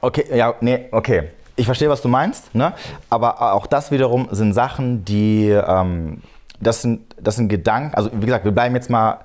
[0.00, 1.30] okay, ja, nee, okay.
[1.56, 2.74] Ich verstehe, was du meinst, ne?
[3.10, 6.22] aber auch das wiederum sind Sachen, die, ähm,
[6.60, 9.18] das, sind, das sind Gedanken, also wie gesagt, wir bleiben jetzt mal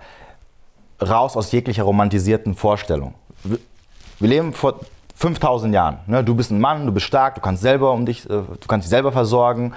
[1.02, 3.14] raus aus jeglicher romantisierten Vorstellung.
[3.44, 4.80] Wir leben vor
[5.18, 5.98] 5000 Jahren.
[6.06, 6.24] Ne?
[6.24, 8.86] Du bist ein Mann, du bist stark, du kannst selber um dich, äh, du kannst
[8.86, 9.74] dich selber versorgen,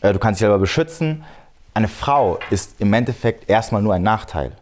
[0.00, 1.24] äh, du kannst dich selber beschützen.
[1.74, 4.52] Eine Frau ist im Endeffekt erstmal nur ein Nachteil.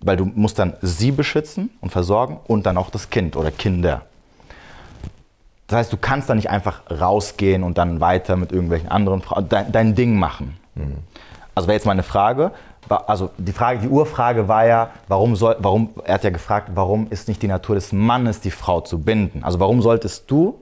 [0.00, 4.02] weil du musst dann sie beschützen und versorgen und dann auch das Kind oder Kinder.
[5.66, 9.48] Das heißt, du kannst dann nicht einfach rausgehen und dann weiter mit irgendwelchen anderen Frauen
[9.48, 10.58] dein, dein Ding machen.
[10.74, 10.98] Mhm.
[11.56, 12.52] Also wäre jetzt meine Frage,
[12.88, 17.06] also die Frage, die Urfrage war ja, warum soll, warum, er hat ja gefragt, warum
[17.08, 19.42] ist nicht die Natur des Mannes, die Frau zu binden?
[19.42, 20.60] Also warum solltest du,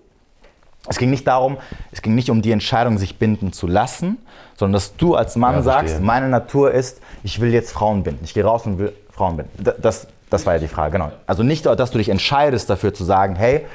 [0.86, 1.58] es ging nicht darum,
[1.90, 4.18] es ging nicht um die Entscheidung, sich binden zu lassen,
[4.56, 8.22] sondern dass du als Mann ja, sagst, meine Natur ist, ich will jetzt Frauen binden.
[8.22, 9.82] Ich gehe raus und will Frauen binden.
[9.82, 11.10] Das, das war ja die Frage, genau.
[11.26, 13.66] Also nicht, dass du dich entscheidest dafür zu sagen, hey,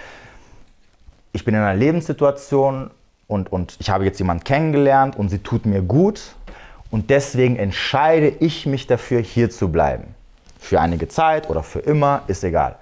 [1.34, 2.92] ich bin in einer Lebenssituation
[3.28, 6.22] und, und ich habe jetzt jemanden kennengelernt und sie tut mir gut
[6.92, 10.16] und deswegen entscheide ich mich dafür, hier zu bleiben.
[10.60, 12.76] Für einige Zeit oder für immer, ist egal.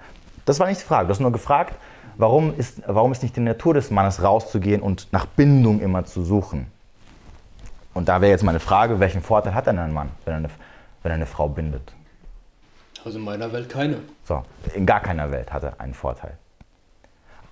[0.44, 1.06] Das war nicht die Frage.
[1.06, 1.74] Du hast nur gefragt,
[2.16, 6.22] warum ist, warum ist nicht die Natur des Mannes rauszugehen und nach Bindung immer zu
[6.22, 6.66] suchen?
[7.94, 10.50] Und da wäre jetzt meine Frage, welchen Vorteil hat denn ein Mann, wenn er eine,
[11.02, 11.92] wenn er eine Frau bindet?
[13.04, 14.00] Also in meiner Welt keine.
[14.24, 14.42] So,
[14.74, 16.36] in gar keiner Welt hat er einen Vorteil.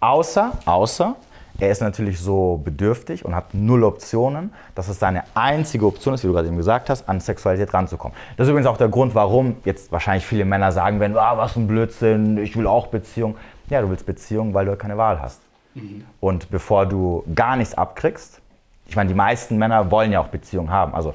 [0.01, 1.17] Außer, außer,
[1.59, 6.23] er ist natürlich so bedürftig und hat null Optionen, dass es seine einzige Option ist,
[6.23, 8.17] wie du gerade eben gesagt hast, an Sexualität ranzukommen.
[8.37, 11.57] Das ist übrigens auch der Grund, warum jetzt wahrscheinlich viele Männer sagen werden, ah, was
[11.57, 13.37] ein Blödsinn, ich will auch Beziehung.
[13.71, 15.41] Ja, du willst Beziehung, weil du keine Wahl hast.
[15.75, 16.05] Mhm.
[16.21, 18.41] Und bevor du gar nichts abkriegst,
[18.89, 20.95] ich meine, die meisten Männer wollen ja auch Beziehung haben.
[20.95, 21.15] Also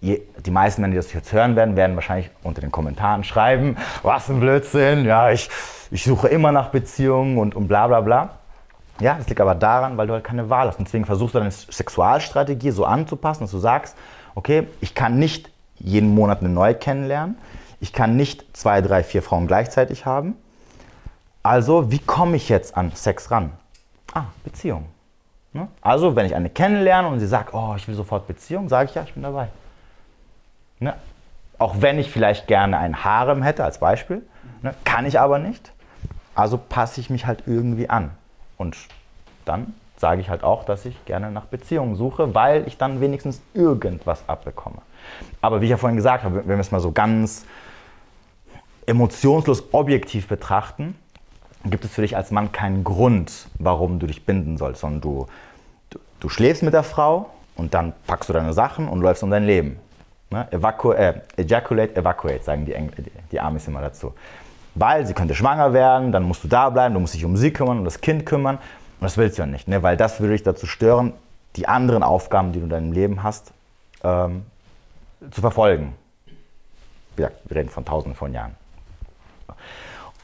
[0.00, 4.28] die meisten Männer, die das jetzt hören werden, werden wahrscheinlich unter den Kommentaren schreiben, was
[4.28, 5.50] ein Blödsinn, ja, ich,
[5.90, 8.38] ich suche immer nach Beziehungen und, und bla bla bla.
[9.00, 10.78] Ja, das liegt aber daran, weil du halt keine Wahl hast.
[10.78, 13.96] Und deswegen versuchst du deine Sexualstrategie so anzupassen, dass du sagst,
[14.34, 17.36] okay, ich kann nicht jeden Monat eine neue kennenlernen.
[17.80, 20.34] Ich kann nicht zwei, drei, vier Frauen gleichzeitig haben.
[21.44, 23.52] Also, wie komme ich jetzt an Sex ran?
[24.12, 24.86] Ah, Beziehung.
[25.52, 25.68] Ne?
[25.80, 28.94] Also, wenn ich eine kennenlerne und sie sagt, oh, ich will sofort Beziehung, sage ich
[28.96, 29.48] ja, ich bin dabei.
[30.80, 30.94] Ne?
[31.58, 34.22] Auch wenn ich vielleicht gerne ein Harem hätte, als Beispiel,
[34.62, 34.74] ne?
[34.84, 35.72] kann ich aber nicht.
[36.34, 38.10] Also passe ich mich halt irgendwie an.
[38.58, 38.76] Und
[39.44, 43.40] dann sage ich halt auch, dass ich gerne nach Beziehungen suche, weil ich dann wenigstens
[43.54, 44.78] irgendwas abbekomme.
[45.40, 47.46] Aber wie ich ja vorhin gesagt habe, wenn wir es mal so ganz
[48.86, 50.94] emotionslos objektiv betrachten,
[51.64, 55.26] gibt es für dich als Mann keinen Grund, warum du dich binden sollst, sondern du,
[55.90, 59.30] du, du schläfst mit der Frau und dann packst du deine Sachen und läufst um
[59.30, 59.78] dein Leben.
[60.30, 60.46] Ne?
[60.52, 64.14] Evacu äh, ejaculate, evacuate, sagen die, Engl die, die Amis immer dazu
[64.74, 67.52] weil sie könnte schwanger werden, dann musst du da bleiben, du musst dich um sie
[67.52, 68.56] kümmern, um das Kind kümmern.
[68.56, 69.82] Und das willst du ja nicht, ne?
[69.82, 71.12] weil das würde dich dazu stören,
[71.56, 73.52] die anderen Aufgaben, die du in deinem Leben hast,
[74.02, 74.44] ähm,
[75.30, 75.94] zu verfolgen.
[77.16, 78.54] Ja, wir reden von tausenden von Jahren.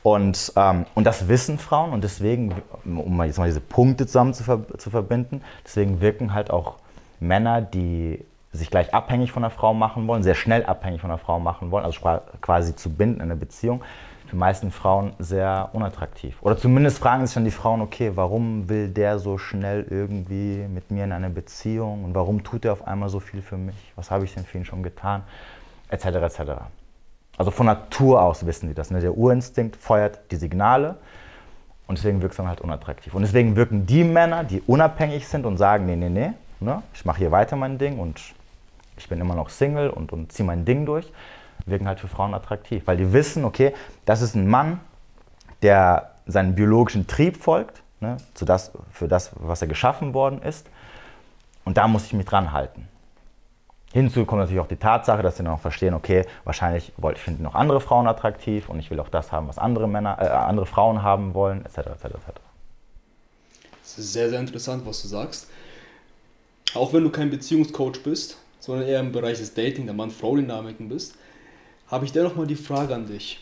[0.03, 2.55] Und, ähm, und das wissen Frauen und deswegen,
[2.85, 6.75] um jetzt mal diese Punkte zusammen zu, ver zu verbinden, deswegen wirken halt auch
[7.21, 11.19] Männer, die sich gleich abhängig von einer Frau machen wollen, sehr schnell abhängig von einer
[11.19, 12.01] Frau machen wollen, also
[12.41, 13.83] quasi zu binden in einer Beziehung,
[14.27, 16.37] für meisten Frauen sehr unattraktiv.
[16.41, 20.91] Oder zumindest fragen sich dann die Frauen, okay, warum will der so schnell irgendwie mit
[20.91, 23.77] mir in eine Beziehung und warum tut er auf einmal so viel für mich?
[23.97, 25.23] Was habe ich denn für ihn schon getan?
[25.89, 26.07] Etc.
[26.07, 26.41] etc.
[27.37, 28.91] Also von Natur aus wissen die das.
[28.91, 29.01] Ne?
[29.01, 30.97] Der Urinstinkt feuert die Signale
[31.87, 33.15] und deswegen wirkt es dann halt unattraktiv.
[33.15, 36.83] Und deswegen wirken die Männer, die unabhängig sind und sagen, nee, nee, nee, ne?
[36.95, 38.21] ich mache hier weiter mein Ding und
[38.97, 41.13] ich bin immer noch Single und, und ziehe mein Ding durch,
[41.67, 44.81] wirken halt für Frauen attraktiv, weil die wissen, okay, das ist ein Mann,
[45.63, 50.67] der seinen biologischen Trieb folgt, ne, zu das, für das, was er geschaffen worden ist.
[51.65, 52.89] Und da muss ich mich dran halten.
[53.93, 57.55] Hinzu kommt natürlich auch die Tatsache, dass sie dann auch verstehen, okay, wahrscheinlich finden noch
[57.55, 61.03] andere Frauen attraktiv und ich will auch das haben, was andere Männer, äh, andere Frauen
[61.03, 61.79] haben wollen, etc.
[61.79, 62.05] etc.
[62.07, 62.41] etc.
[63.83, 65.49] Das ist sehr, sehr interessant, was du sagst.
[66.75, 71.15] Auch wenn du kein Beziehungscoach bist, sondern eher im Bereich des Dating, der Mann-Frau-Dynamiken bist,
[71.89, 73.41] habe ich dennoch mal die Frage an dich.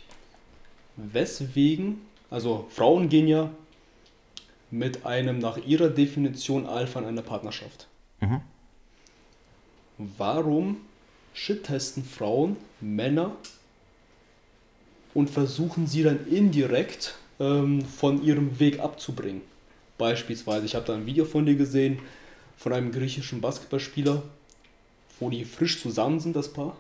[0.97, 2.01] Weswegen,
[2.31, 3.51] also Frauen gehen ja
[4.71, 7.89] mit einem nach ihrer Definition Alpha in einer Partnerschaft.
[8.21, 8.41] Mhm.
[10.19, 10.79] Warum
[11.35, 13.37] shit-testen Frauen Männer
[15.15, 19.43] und versuchen sie dann indirekt ähm, von ihrem Weg abzubringen?
[19.99, 22.01] Beispielsweise, ich habe da ein Video von dir gesehen,
[22.57, 24.23] von einem griechischen Basketballspieler,
[25.21, 26.77] wo die frisch zusammen sind, das Paar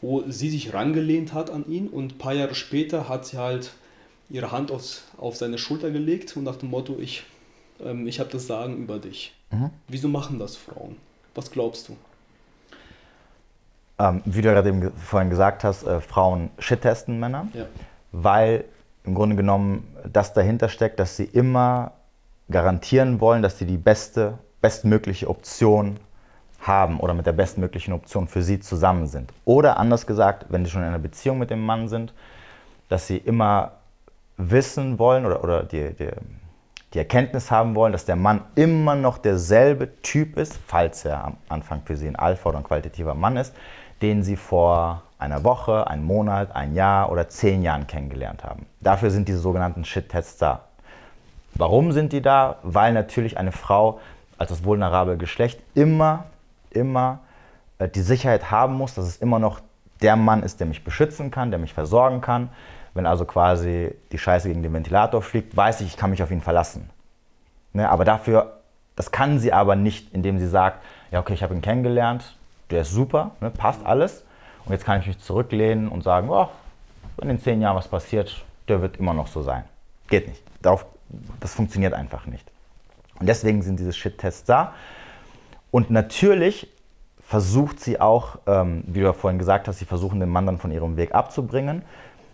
[0.00, 3.72] wo sie sich rangelehnt hat an ihn und ein paar Jahre später hat sie halt
[4.30, 7.24] ihre Hand aufs, auf seine Schulter gelegt und nach dem Motto, ich,
[7.84, 9.34] ähm, ich habe das Sagen über dich.
[9.50, 9.70] Mhm.
[9.88, 10.96] Wieso machen das Frauen?
[11.34, 11.96] Was glaubst du?
[13.98, 17.66] Ähm, wie du gerade eben vorhin gesagt hast, äh, Frauen shit-testen Männer, ja.
[18.12, 18.64] weil
[19.04, 21.92] im Grunde genommen das dahinter steckt, dass sie immer
[22.50, 25.98] garantieren wollen, dass sie die beste, bestmögliche Option
[26.60, 29.32] haben oder mit der bestmöglichen Option für sie zusammen sind.
[29.44, 32.12] Oder anders gesagt, wenn sie schon in einer Beziehung mit dem Mann sind,
[32.88, 33.72] dass sie immer
[34.36, 36.10] wissen wollen oder, oder die, die,
[36.94, 41.36] die Erkenntnis haben wollen, dass der Mann immer noch derselbe Typ ist, falls er am
[41.48, 43.54] Anfang für sie ein Alpha oder ein qualitativer Mann ist,
[44.02, 48.66] den sie vor einer Woche, einem Monat, ein Jahr oder zehn Jahren kennengelernt haben.
[48.80, 50.64] Dafür sind diese sogenannten Shit-Tests da.
[51.54, 52.56] Warum sind die da?
[52.62, 54.00] Weil natürlich eine Frau
[54.38, 56.26] als das vulnerable Geschlecht immer,
[56.70, 57.20] immer
[57.78, 59.60] äh, die Sicherheit haben muss, dass es immer noch
[60.02, 62.50] der Mann ist, der mich beschützen kann, der mich versorgen kann.
[62.94, 66.30] Wenn also quasi die Scheiße gegen den Ventilator fliegt, weiß ich, ich kann mich auf
[66.30, 66.90] ihn verlassen.
[67.72, 67.88] Ne?
[67.88, 68.60] Aber dafür,
[68.96, 72.36] das kann sie aber nicht, indem sie sagt, ja okay, ich habe ihn kennengelernt,
[72.70, 73.50] der ist super, ne?
[73.50, 74.24] passt alles.
[74.64, 76.48] Und jetzt kann ich mich zurücklehnen und sagen, oh,
[77.16, 79.64] wenn in zehn Jahren was passiert, der wird immer noch so sein.
[80.08, 80.42] Geht nicht.
[80.62, 80.84] Darauf,
[81.40, 82.46] das funktioniert einfach nicht.
[83.18, 84.74] Und deswegen sind diese Shit-Tests da.
[85.70, 86.68] Und natürlich
[87.20, 90.58] versucht sie auch, ähm, wie du ja vorhin gesagt hast, sie versuchen den Mann dann
[90.58, 91.82] von ihrem Weg abzubringen,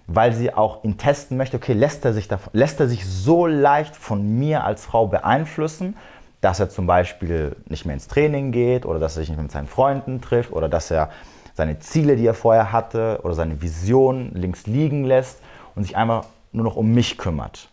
[0.07, 3.47] weil sie auch ihn testen möchte, okay, lässt er sich, davon, lässt er sich so
[3.47, 5.97] leicht von mir als Frau beeinflussen,
[6.41, 9.45] dass er zum Beispiel nicht mehr ins Training geht oder dass er sich nicht mehr
[9.45, 11.11] mit seinen Freunden trifft oder dass er
[11.55, 15.41] seine Ziele, die er vorher hatte oder seine Vision links liegen lässt
[15.75, 17.69] und sich einfach nur noch um mich kümmert.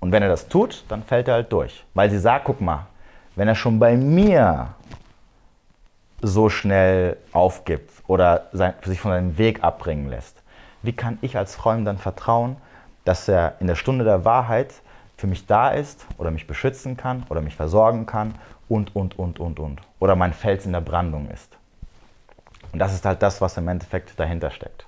[0.00, 1.84] Und wenn er das tut, dann fällt er halt durch.
[1.94, 2.86] Weil sie sagt, guck mal,
[3.36, 4.74] wenn er schon bei mir
[6.22, 10.42] so schnell aufgibt oder sein, sich von seinem Weg abbringen lässt,
[10.82, 12.56] wie kann ich als Frau ihm dann vertrauen,
[13.04, 14.74] dass er in der Stunde der Wahrheit
[15.16, 18.34] für mich da ist oder mich beschützen kann oder mich versorgen kann
[18.68, 19.80] und, und, und, und, und.
[20.00, 21.56] Oder mein Fels in der Brandung ist.
[22.72, 24.86] Und das ist halt das, was im Endeffekt dahinter steckt.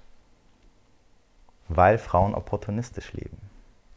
[1.69, 3.46] Weil Frauen opportunistisch leben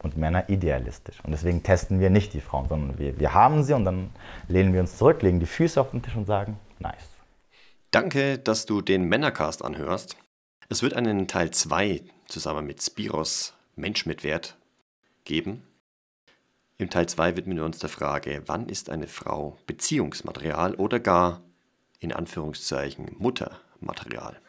[0.02, 1.20] und Männer idealistisch.
[1.22, 4.10] Und deswegen testen wir nicht die Frauen, sondern wir, wir haben sie und dann
[4.48, 7.08] lehnen wir uns zurück, legen die Füße auf den Tisch und sagen, nice.
[7.90, 10.16] Danke, dass du den Männercast anhörst.
[10.68, 14.56] Es wird einen Teil 2 zusammen mit Spiros Mensch mit Wert
[15.24, 15.62] geben.
[16.78, 21.42] Im Teil 2 widmen wir uns der Frage, wann ist eine Frau Beziehungsmaterial oder gar
[21.98, 24.40] in Anführungszeichen Muttermaterial.